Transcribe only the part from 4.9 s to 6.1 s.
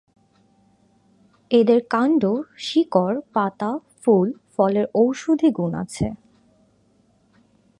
ঔষধি গুণ আছে।